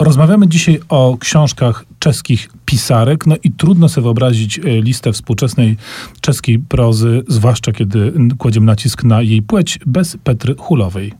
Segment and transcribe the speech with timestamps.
[0.00, 5.76] Rozmawiamy dzisiaj o książkach czeskich pisarek, no i trudno sobie wyobrazić e, listę współczesnej
[6.20, 11.12] czeskiej prozy, zwłaszcza kiedy kładziemy nacisk na jej płeć, bez Petry Hulowej.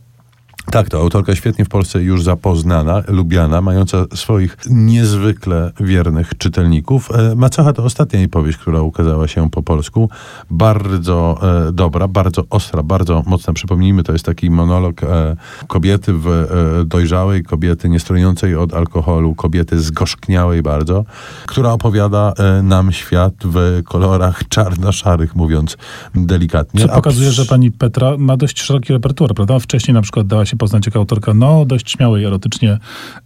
[0.71, 7.11] Tak, to autorka świetnie w Polsce już zapoznana, lubiana, mająca swoich niezwykle wiernych czytelników.
[7.11, 10.11] E, Macocha to ostatnia jej powieść, która ukazała się po polsku.
[10.51, 11.39] Bardzo
[11.69, 13.53] e, dobra, bardzo ostra, bardzo mocna.
[13.53, 15.37] Przypomnijmy, to jest taki monolog e,
[15.67, 21.05] kobiety w, e, dojrzałej, kobiety niestrującej od alkoholu, kobiety zgorzkniałej bardzo,
[21.47, 25.77] która opowiada e, nam świat w kolorach czarno-szarych, mówiąc
[26.15, 26.81] delikatnie.
[26.81, 29.59] Co pokazuje, że pani Petra ma dość szeroki repertuar, prawda?
[29.59, 32.79] Wcześniej na przykład dała się poznać jako autorka, no, dość śmiałej erotycznie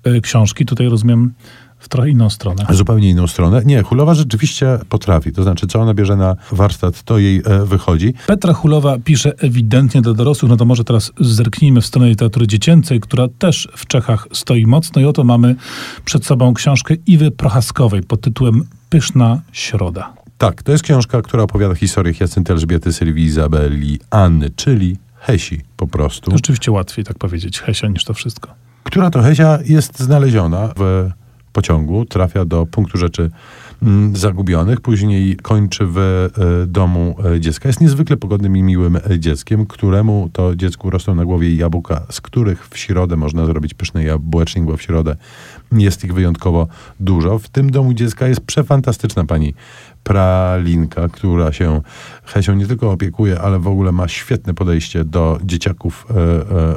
[0.07, 0.67] y, książki.
[0.67, 1.33] Tutaj rozumiem
[1.79, 2.67] w trochę inną stronę.
[2.71, 3.63] Zupełnie inną stronę.
[3.65, 5.33] Nie, Hulowa rzeczywiście potrafi.
[5.33, 8.15] To znaczy, co ona bierze na warsztat, to jej e, wychodzi.
[8.27, 13.01] Petra Hulowa pisze ewidentnie dla dorosłych, no to może teraz zerknijmy w stronę literatury dziecięcej,
[13.01, 15.57] która też w Czechach stoi mocno i oto mamy
[16.05, 20.13] przed sobą książkę Iwy Prochaskowej pod tytułem Pyszna Środa.
[20.39, 25.87] Tak, to jest książka, która opowiada historię Jacynty Elżbiety, Sylwii, Izabeli, Anny, czyli Hesi po
[25.87, 26.31] prostu.
[26.31, 28.55] Rzeczywiście łatwiej tak powiedzieć Hesia niż to wszystko.
[28.83, 31.11] Która to Hesia jest znaleziona w
[31.53, 33.31] pociągu, trafia do punktu rzeczy
[34.13, 36.31] zagubionych, później kończy w e,
[36.67, 37.69] domu e, dziecka.
[37.69, 42.21] Jest niezwykle pogodnym i miłym e, dzieckiem, któremu to dziecku rosną na głowie jabłka, z
[42.21, 45.17] których w środę można zrobić pyszny jabłecznik, bo w środę
[45.73, 46.69] jest ich wyjątkowo
[47.01, 47.39] dużo.
[47.39, 49.55] W tym domu dziecka jest przefantastyczna pani
[50.05, 51.81] pralinka, która się
[52.25, 56.07] Hesią nie tylko opiekuje, ale w ogóle ma świetne podejście do dzieciaków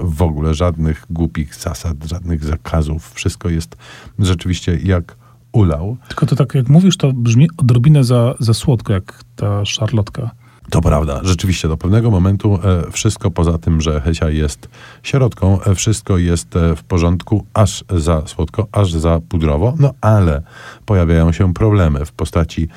[0.02, 0.53] w ogóle.
[0.53, 3.11] Żadnych głupich zasad, żadnych zakazów.
[3.14, 3.77] Wszystko jest
[4.19, 5.16] rzeczywiście jak
[5.58, 5.97] ulał.
[6.08, 10.31] Tylko to tak jak mówisz, to brzmi odrobinę za, za słodko, jak ta szarlotka.
[10.69, 14.69] To prawda, rzeczywiście do pewnego momentu e, wszystko poza tym, że Hesia jest
[15.03, 20.41] sierotką, e, wszystko jest e, w porządku, aż za słodko, aż za pudrowo, no ale
[20.86, 22.67] pojawiają się problemy w postaci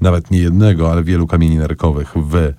[0.00, 2.52] nawet nie jednego, ale wielu kamieni nerkowych w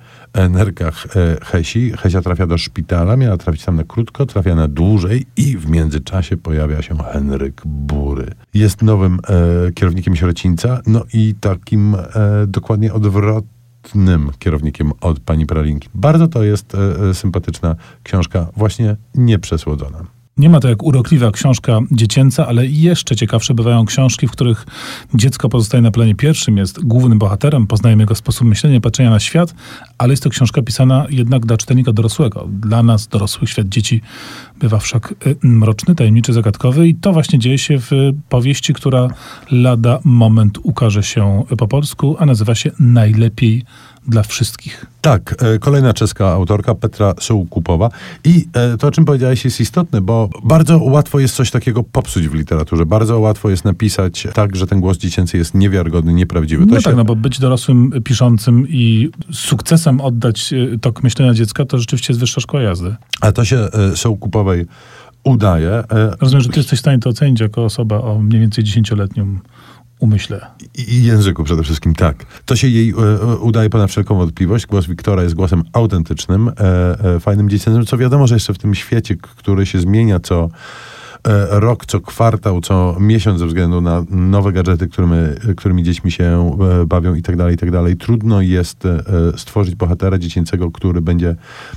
[0.50, 1.92] nerkach e, Hesi.
[1.98, 6.38] Hesia trafia do szpitala, miała trafić tam na krótko, trafia na dłużej i w międzyczasie
[6.38, 8.32] pojawia się Henryk Bury.
[8.54, 9.20] Jest nowym
[9.68, 12.06] e, kierownikiem sierocińca, no i takim e,
[12.48, 15.90] dokładnie odwrotnym kierownikiem od pani Pralinki.
[15.96, 20.19] Bardzo to jest e, e, sympatyczna książka, właśnie nieprzesłodzona.
[20.40, 24.66] Nie ma to jak urokliwa książka dziecięca, ale jeszcze ciekawsze bywają książki, w których
[25.14, 29.54] dziecko pozostaje na planie pierwszym, jest głównym bohaterem, poznajemy jego sposób myślenia, patrzenia na świat,
[30.00, 32.48] ale jest to książka pisana jednak dla czytelnika dorosłego.
[32.62, 34.02] Dla nas, dorosłych, świat dzieci
[34.60, 37.92] bywa wszak y, mroczny, tajemniczy, zagadkowy i to właśnie dzieje się w
[38.30, 39.08] powieści, która
[39.52, 43.64] lada moment ukaże się po polsku, a nazywa się Najlepiej
[44.08, 44.86] dla wszystkich.
[45.02, 47.90] Tak, e, kolejna czeska autorka, Petra Sołkupowa.
[48.24, 52.28] I e, to, o czym powiedziałeś, jest istotne, bo bardzo łatwo jest coś takiego popsuć
[52.28, 52.86] w literaturze.
[52.86, 56.66] Bardzo łatwo jest napisać tak, że ten głos dziecięcy jest niewiarygodny, nieprawdziwy.
[56.66, 59.40] To No się- tak, no bo być dorosłym piszącym i z
[59.90, 62.96] sukcesem oddać y, tok myślenia dziecka, to rzeczywiście jest wyższa szkoła jazdy.
[63.22, 64.66] A to się e, Sołkupowej
[65.24, 65.70] udaje.
[65.70, 65.86] E,
[66.22, 69.40] Rozumiem, że ty jesteś w stanie to ocenić jako osoba o mniej więcej dziesięcioletnim
[70.00, 70.48] umyśle.
[70.88, 72.26] I języku przede wszystkim, tak.
[72.46, 74.66] To się jej e, e, udaje ponad wszelką wątpliwość.
[74.66, 78.76] Głos Wiktora jest głosem autentycznym, e, e, fajnym dziecięcym, co wiadomo, że jeszcze w tym
[78.76, 80.50] świecie, który się zmienia co e,
[81.50, 85.16] rok, co kwartał, co miesiąc ze względu na nowe gadżety, którymi,
[85.58, 87.98] którymi dziećmi się e, bawią i tak dalej, i tak dalej.
[87.98, 89.04] Trudno jest e,
[89.38, 91.36] stworzyć bohatera dziecięcego, który będzie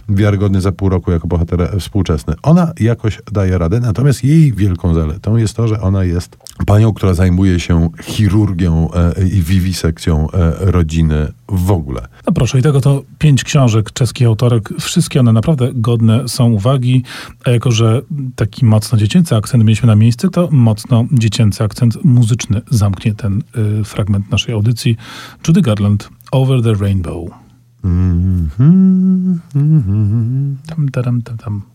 [0.08, 2.34] wiarygodny za pół roku jako bohater e, współczesny.
[2.42, 6.36] Ona jakoś daje radę, natomiast jej wielką zaletą jest to, że ona jest
[6.66, 12.00] panią, która zajmuje się chirurgią e, i wiwisekcją e, rodziny w ogóle.
[12.26, 14.68] No proszę, i tego to pięć książek czeskich autorek.
[14.80, 17.02] Wszystkie one naprawdę godne są uwagi.
[17.44, 18.02] A jako, że
[18.36, 23.42] taki mocno dziecięcy akcent mieliśmy na miejsce, to mocno dziecięcy akcent muzyczny zamknie ten
[23.80, 24.96] y, fragment naszej audycji.
[25.48, 27.30] Judy Garland, Over the Rainbow.
[27.84, 30.56] Mhm, mhm.
[30.66, 31.71] Tam, tam, tam, tam.